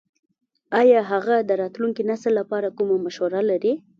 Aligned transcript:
ایا 0.81 0.99
هغه 1.11 1.35
د 1.41 1.51
راتلونکي 1.61 2.01
نسل 2.09 2.31
لپاره 2.39 2.73
کومه 2.77 2.95
مشوره 3.05 3.41
لري? 3.49 3.73